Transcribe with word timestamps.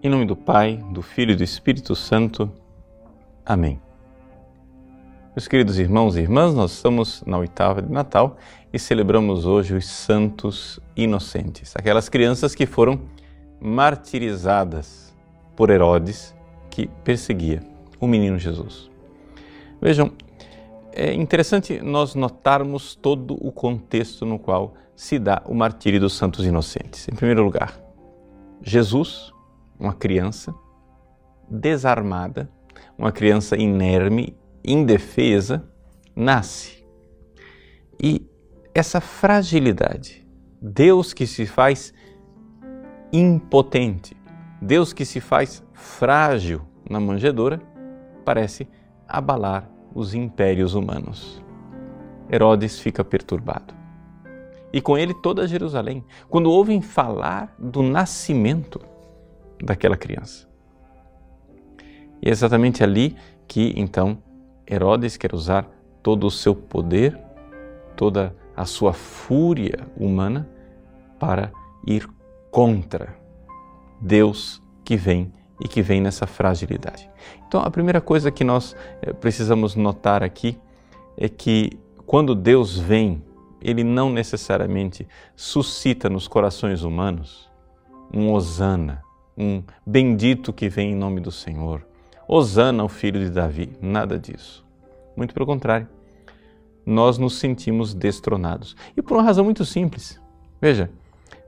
Em 0.00 0.08
nome 0.08 0.26
do 0.26 0.36
Pai, 0.36 0.76
do 0.92 1.02
Filho 1.02 1.32
e 1.32 1.34
do 1.34 1.42
Espírito 1.42 1.96
Santo. 1.96 2.48
Amém. 3.44 3.82
Meus 5.34 5.48
queridos 5.48 5.76
irmãos 5.76 6.16
e 6.16 6.20
irmãs, 6.20 6.54
nós 6.54 6.70
estamos 6.70 7.24
na 7.26 7.36
oitava 7.36 7.82
de 7.82 7.90
Natal 7.90 8.36
e 8.72 8.78
celebramos 8.78 9.44
hoje 9.44 9.74
os 9.74 9.88
santos 9.88 10.78
inocentes, 10.94 11.74
aquelas 11.74 12.08
crianças 12.08 12.54
que 12.54 12.64
foram 12.64 13.00
martirizadas 13.60 15.12
por 15.56 15.68
Herodes, 15.68 16.32
que 16.70 16.86
perseguia 17.02 17.60
o 17.98 18.06
menino 18.06 18.38
Jesus. 18.38 18.88
Vejam, 19.82 20.12
é 20.92 21.12
interessante 21.12 21.80
nós 21.80 22.14
notarmos 22.14 22.94
todo 22.94 23.36
o 23.44 23.50
contexto 23.50 24.24
no 24.24 24.38
qual 24.38 24.74
se 24.94 25.18
dá 25.18 25.42
o 25.44 25.54
martírio 25.54 25.98
dos 25.98 26.12
santos 26.12 26.46
inocentes. 26.46 27.08
Em 27.08 27.16
primeiro 27.16 27.42
lugar, 27.42 27.76
Jesus, 28.62 29.36
uma 29.78 29.92
criança 29.92 30.54
desarmada, 31.48 32.50
uma 32.96 33.12
criança 33.12 33.56
inerme, 33.56 34.36
indefesa, 34.64 35.64
nasce. 36.14 36.84
E 38.02 38.28
essa 38.74 39.00
fragilidade, 39.00 40.26
Deus 40.60 41.12
que 41.12 41.26
se 41.26 41.46
faz 41.46 41.92
impotente, 43.12 44.16
Deus 44.60 44.92
que 44.92 45.04
se 45.04 45.20
faz 45.20 45.64
frágil 45.72 46.62
na 46.88 47.00
manjedoura, 47.00 47.60
parece 48.24 48.68
abalar 49.06 49.70
os 49.94 50.14
impérios 50.14 50.74
humanos. 50.74 51.42
Herodes 52.30 52.78
fica 52.78 53.02
perturbado. 53.02 53.74
E 54.70 54.80
com 54.82 54.98
ele 54.98 55.14
toda 55.14 55.48
Jerusalém, 55.48 56.04
quando 56.28 56.50
ouvem 56.50 56.82
falar 56.82 57.54
do 57.58 57.82
nascimento 57.82 58.80
daquela 59.62 59.96
criança. 59.96 60.48
E 62.22 62.28
é 62.28 62.30
exatamente 62.30 62.82
ali 62.82 63.16
que 63.46 63.72
então 63.76 64.22
Herodes 64.70 65.16
quer 65.16 65.34
usar 65.34 65.68
todo 66.02 66.26
o 66.26 66.30
seu 66.30 66.54
poder, 66.54 67.18
toda 67.96 68.34
a 68.56 68.64
sua 68.64 68.92
fúria 68.92 69.86
humana 69.96 70.48
para 71.18 71.52
ir 71.86 72.08
contra 72.50 73.16
Deus 74.00 74.62
que 74.84 74.96
vem 74.96 75.32
e 75.60 75.66
que 75.66 75.82
vem 75.82 76.00
nessa 76.00 76.26
fragilidade. 76.26 77.10
Então, 77.46 77.60
a 77.60 77.70
primeira 77.70 78.00
coisa 78.00 78.30
que 78.30 78.44
nós 78.44 78.76
eh, 79.02 79.12
precisamos 79.12 79.74
notar 79.74 80.22
aqui 80.22 80.58
é 81.16 81.28
que 81.28 81.78
quando 82.06 82.34
Deus 82.34 82.78
vem, 82.78 83.22
ele 83.60 83.82
não 83.82 84.10
necessariamente 84.10 85.06
suscita 85.34 86.08
nos 86.08 86.28
corações 86.28 86.82
humanos 86.82 87.50
um 88.14 88.32
hosana, 88.32 89.02
um 89.38 89.62
bendito 89.86 90.52
que 90.52 90.68
vem 90.68 90.90
em 90.92 90.96
nome 90.96 91.20
do 91.20 91.30
Senhor. 91.30 91.86
Hosana, 92.26 92.82
o 92.82 92.88
filho 92.88 93.20
de 93.20 93.30
Davi. 93.30 93.70
Nada 93.80 94.18
disso. 94.18 94.66
Muito 95.16 95.32
pelo 95.32 95.46
contrário. 95.46 95.88
Nós 96.84 97.18
nos 97.18 97.38
sentimos 97.38 97.94
destronados. 97.94 98.76
E 98.96 99.00
por 99.00 99.16
uma 99.16 99.22
razão 99.22 99.44
muito 99.44 99.64
simples. 99.64 100.20
Veja, 100.60 100.90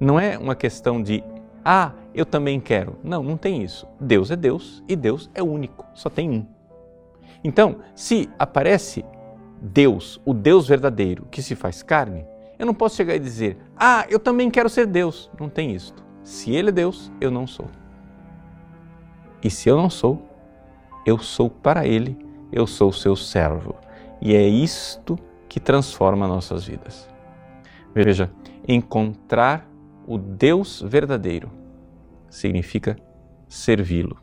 não 0.00 0.18
é 0.18 0.36
uma 0.36 0.56
questão 0.56 1.00
de, 1.00 1.22
ah, 1.64 1.92
eu 2.12 2.26
também 2.26 2.58
quero. 2.58 2.96
Não, 3.04 3.22
não 3.22 3.36
tem 3.36 3.62
isso. 3.62 3.86
Deus 4.00 4.30
é 4.30 4.36
Deus 4.36 4.82
e 4.88 4.96
Deus 4.96 5.30
é 5.34 5.42
único, 5.42 5.86
só 5.94 6.10
tem 6.10 6.28
um. 6.28 6.46
Então, 7.44 7.76
se 7.94 8.28
aparece 8.38 9.04
Deus, 9.60 10.20
o 10.24 10.34
Deus 10.34 10.66
verdadeiro, 10.66 11.26
que 11.30 11.42
se 11.42 11.54
faz 11.54 11.82
carne, 11.82 12.26
eu 12.58 12.66
não 12.66 12.74
posso 12.74 12.96
chegar 12.96 13.14
e 13.14 13.20
dizer, 13.20 13.56
ah, 13.76 14.06
eu 14.08 14.18
também 14.18 14.50
quero 14.50 14.68
ser 14.68 14.86
Deus. 14.86 15.30
Não 15.38 15.48
tem 15.48 15.74
isto. 15.74 16.05
Se 16.26 16.50
Ele 16.50 16.70
é 16.70 16.72
Deus, 16.72 17.12
eu 17.20 17.30
não 17.30 17.46
sou. 17.46 17.70
E 19.40 19.48
se 19.48 19.68
eu 19.68 19.76
não 19.76 19.88
sou, 19.88 20.28
eu 21.06 21.18
sou 21.18 21.48
para 21.48 21.86
Ele, 21.86 22.18
eu 22.50 22.66
sou 22.66 22.92
seu 22.92 23.14
servo. 23.14 23.76
E 24.20 24.34
é 24.34 24.44
isto 24.44 25.16
que 25.48 25.60
transforma 25.60 26.26
nossas 26.26 26.64
vidas. 26.64 27.08
Veja, 27.94 28.28
encontrar 28.66 29.70
o 30.04 30.18
Deus 30.18 30.82
verdadeiro 30.84 31.48
significa 32.28 32.96
servi-lo 33.46 34.18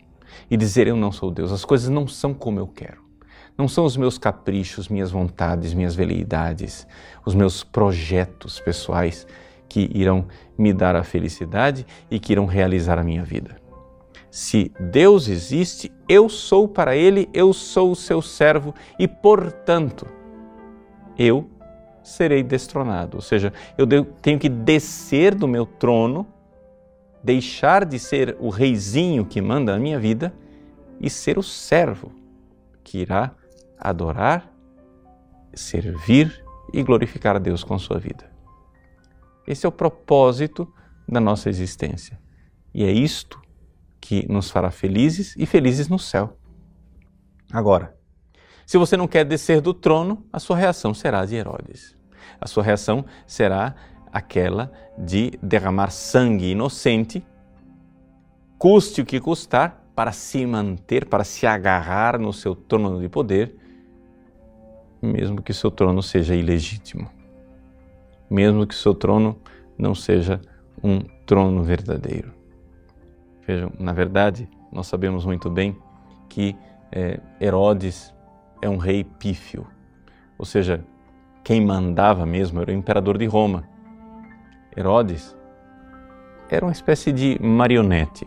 e 0.51 0.57
dizer 0.57 0.87
eu 0.87 0.97
não 0.97 1.09
sou 1.09 1.31
Deus. 1.31 1.53
As 1.53 1.63
coisas 1.63 1.87
não 1.87 2.05
são 2.05 2.33
como 2.33 2.59
eu 2.59 2.67
quero. 2.67 3.01
Não 3.57 3.69
são 3.69 3.85
os 3.85 3.95
meus 3.95 4.17
caprichos, 4.17 4.89
minhas 4.89 5.09
vontades, 5.09 5.73
minhas 5.73 5.95
veleidades, 5.95 6.85
os 7.25 7.33
meus 7.33 7.63
projetos 7.63 8.59
pessoais 8.59 9.25
que 9.67 9.89
irão 9.93 10.27
me 10.57 10.73
dar 10.73 10.95
a 10.95 11.03
felicidade 11.03 11.85
e 12.09 12.19
que 12.19 12.33
irão 12.33 12.45
realizar 12.45 12.99
a 12.99 13.03
minha 13.03 13.23
vida. 13.23 13.55
Se 14.29 14.71
Deus 14.79 15.27
existe, 15.27 15.91
eu 16.09 16.27
sou 16.27 16.67
para 16.67 16.95
Ele, 16.95 17.29
eu 17.33 17.53
sou 17.53 17.91
o 17.91 17.95
seu 17.95 18.21
servo 18.21 18.73
e, 18.97 19.07
portanto, 19.07 20.07
eu 21.17 21.47
serei 22.03 22.41
destronado. 22.41 23.17
Ou 23.17 23.21
seja, 23.21 23.53
eu 23.77 23.85
tenho 24.21 24.39
que 24.39 24.49
descer 24.49 25.35
do 25.35 25.47
meu 25.47 25.65
trono, 25.65 26.25
deixar 27.23 27.85
de 27.85 27.99
ser 27.99 28.35
o 28.39 28.49
reizinho 28.49 29.23
que 29.23 29.39
manda 29.39 29.75
a 29.75 29.79
minha 29.79 29.99
vida 29.99 30.33
e 30.99 31.09
ser 31.09 31.37
o 31.37 31.43
servo 31.43 32.11
que 32.83 32.99
irá 32.99 33.31
adorar, 33.79 34.51
servir 35.53 36.43
e 36.73 36.81
glorificar 36.81 37.35
a 37.35 37.39
Deus 37.39 37.63
com 37.63 37.77
sua 37.77 37.99
vida. 37.99 38.32
Esse 39.45 39.65
é 39.65 39.69
o 39.69 39.71
propósito 39.71 40.71
da 41.07 41.19
nossa 41.19 41.49
existência. 41.49 42.19
E 42.73 42.83
é 42.83 42.91
isto 42.91 43.41
que 43.99 44.25
nos 44.31 44.49
fará 44.49 44.71
felizes 44.71 45.35
e 45.37 45.45
felizes 45.45 45.87
no 45.87 45.99
céu. 45.99 46.37
Agora, 47.51 47.95
se 48.65 48.77
você 48.77 48.97
não 48.97 49.07
quer 49.07 49.25
descer 49.25 49.61
do 49.61 49.73
trono, 49.73 50.25
a 50.31 50.39
sua 50.39 50.57
reação 50.57 50.93
será 50.93 51.25
de 51.25 51.35
Herodes. 51.35 51.95
A 52.39 52.47
sua 52.47 52.63
reação 52.63 53.05
será 53.27 53.75
aquela 54.11 54.71
de 54.97 55.31
derramar 55.41 55.89
sangue 55.91 56.51
inocente, 56.51 57.25
custe 58.57 59.01
o 59.01 59.05
que 59.05 59.19
custar, 59.19 59.81
para 59.95 60.11
se 60.11 60.43
manter, 60.43 61.05
para 61.05 61.23
se 61.23 61.45
agarrar 61.45 62.17
no 62.17 62.33
seu 62.33 62.55
trono 62.55 62.99
de 62.99 63.07
poder, 63.07 63.55
mesmo 64.99 65.39
que 65.39 65.53
seu 65.53 65.69
trono 65.69 66.01
seja 66.01 66.33
ilegítimo 66.33 67.22
mesmo 68.33 68.65
que 68.65 68.73
seu 68.73 68.95
trono 68.95 69.37
não 69.77 69.93
seja 69.93 70.41
um 70.83 71.01
trono 71.23 71.61
verdadeiro. 71.61 72.33
Vejam, 73.45 73.71
na 73.79 73.93
verdade, 73.93 74.49
nós 74.71 74.87
sabemos 74.87 75.23
muito 75.23 75.51
bem 75.51 75.77
que 76.27 76.55
é, 76.91 77.19
Herodes 77.39 78.11
é 78.59 78.67
um 78.67 78.77
rei 78.77 79.03
pífio, 79.03 79.67
ou 80.35 80.45
seja, 80.45 80.83
quem 81.43 81.63
mandava 81.63 82.25
mesmo 82.25 82.59
era 82.59 82.71
o 82.71 82.73
imperador 82.73 83.19
de 83.19 83.27
Roma. 83.27 83.65
Herodes 84.75 85.35
era 86.49 86.65
uma 86.65 86.71
espécie 86.71 87.11
de 87.11 87.37
marionete 87.39 88.25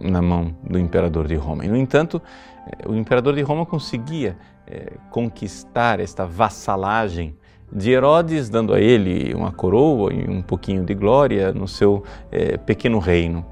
na 0.00 0.20
mão 0.20 0.56
do 0.64 0.80
imperador 0.80 1.28
de 1.28 1.36
Roma. 1.36 1.64
E, 1.64 1.68
no 1.68 1.76
entanto, 1.76 2.20
é, 2.66 2.88
o 2.88 2.96
imperador 2.96 3.36
de 3.36 3.42
Roma 3.42 3.64
conseguia 3.64 4.36
é, 4.66 4.94
conquistar 5.10 6.00
esta 6.00 6.26
vassalagem 6.26 7.36
de 7.72 7.90
Herodes, 7.90 8.48
dando 8.50 8.74
a 8.74 8.80
ele 8.80 9.34
uma 9.34 9.50
coroa 9.50 10.12
e 10.12 10.28
um 10.28 10.42
pouquinho 10.42 10.84
de 10.84 10.94
glória 10.94 11.52
no 11.52 11.66
seu 11.66 12.04
é, 12.30 12.56
pequeno 12.58 12.98
reino. 12.98 13.44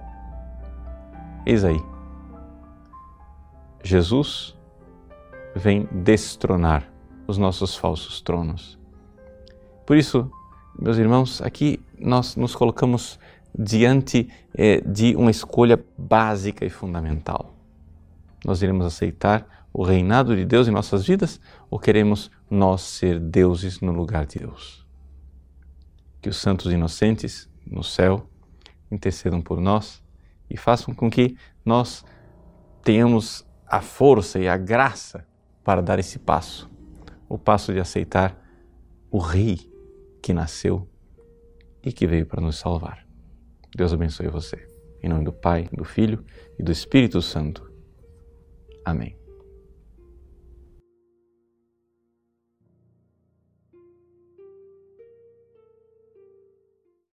Eis 1.47 1.65
aí. 1.65 1.81
Jesus 3.83 4.55
vem 5.55 5.89
destronar 5.91 6.87
os 7.27 7.39
nossos 7.39 7.75
falsos 7.75 8.21
tronos. 8.21 8.79
Por 9.87 9.97
isso, 9.97 10.31
meus 10.79 10.99
irmãos, 10.99 11.41
aqui 11.41 11.81
nós 11.99 12.37
nos 12.37 12.55
colocamos 12.55 13.19
diante 13.59 14.29
é, 14.55 14.81
de 14.81 15.17
uma 15.17 15.31
escolha 15.31 15.83
básica 15.97 16.65
e 16.65 16.71
fundamental. 16.71 17.55
Nós 18.45 18.63
iremos 18.63 18.87
aceitar 18.87 19.60
o 19.73 19.85
reinado 19.85 20.35
de 20.35 20.45
Deus 20.45 20.69
em 20.69 20.71
nossas 20.71 21.07
vidas 21.07 21.41
ou 21.71 21.79
queremos 21.79 22.31
nós 22.51 22.83
ser 22.83 23.19
deuses 23.19 23.81
no 23.81 23.93
lugar 23.93 24.27
de 24.27 24.41
Deus? 24.41 24.87
Que 26.21 26.29
os 26.29 26.37
santos 26.37 26.73
inocentes 26.73 27.49
no 27.67 27.83
céu 27.83 28.27
intercedam 28.91 29.41
por 29.41 29.61
nós 29.61 30.03
e 30.49 30.57
façam 30.57 30.93
com 30.93 31.11
que 31.11 31.37
nós 31.65 32.05
tenhamos 32.83 33.47
a 33.67 33.81
força 33.81 34.39
e 34.39 34.49
a 34.49 34.57
graça 34.57 35.27
para 35.63 35.81
dar 35.81 35.99
esse 35.99 36.19
passo 36.19 36.71
o 37.31 37.39
passo 37.39 37.73
de 37.73 37.79
aceitar 37.79 38.37
o 39.09 39.19
Rei 39.19 39.61
que 40.21 40.35
nasceu 40.35 40.87
e 41.83 41.93
que 41.93 42.07
veio 42.07 42.27
para 42.27 42.43
nos 42.43 42.59
salvar. 42.59 43.07
Deus 43.75 43.93
abençoe 43.93 44.27
você. 44.27 44.69
Em 45.01 45.09
nome 45.09 45.25
do 45.25 45.33
Pai, 45.33 45.69
do 45.73 45.85
Filho 45.85 46.23
e 46.59 46.63
do 46.63 46.73
Espírito 46.73 47.23
Santo. 47.23 47.73
Amém. 48.85 49.20